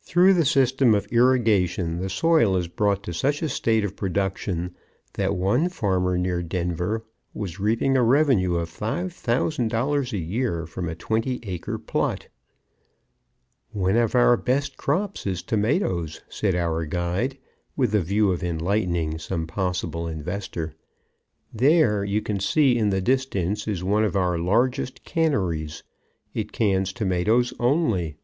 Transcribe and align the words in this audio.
Through 0.00 0.32
the 0.32 0.46
system 0.46 0.94
of 0.94 1.06
irrigation 1.12 1.98
the 1.98 2.08
soil 2.08 2.56
is 2.56 2.68
brought 2.68 3.02
to 3.02 3.12
such 3.12 3.42
a 3.42 3.50
state 3.50 3.84
of 3.84 3.96
production 3.96 4.74
that 5.12 5.36
one 5.36 5.68
farmer 5.68 6.16
near 6.16 6.40
Denver 6.42 7.04
was 7.34 7.60
reaping 7.60 7.94
a 7.94 8.02
revenue 8.02 8.54
of 8.54 8.70
$5,000 8.70 10.12
a 10.12 10.16
year 10.16 10.64
from 10.64 10.88
a 10.88 10.94
twenty 10.94 11.38
acre 11.42 11.76
plot. 11.78 12.28
"One 13.72 13.96
of 13.96 14.14
our 14.14 14.38
best 14.38 14.78
crops 14.78 15.26
is 15.26 15.42
tomatoes," 15.42 16.22
said 16.30 16.54
our 16.54 16.86
guide, 16.86 17.36
with 17.76 17.90
the 17.90 18.00
view 18.00 18.32
of 18.32 18.42
enlightening 18.42 19.18
some 19.18 19.46
possible 19.46 20.08
investor. 20.08 20.72
"There, 21.52 22.02
you 22.04 22.22
can 22.22 22.40
see 22.40 22.78
in 22.78 22.88
the 22.88 23.02
distance, 23.02 23.68
is 23.68 23.84
one 23.84 24.04
of 24.04 24.16
our 24.16 24.38
largest 24.38 25.04
canneries. 25.04 25.82
It 26.32 26.52
cans 26.52 26.90
tomatoes 26.94 27.52
only. 27.60 28.16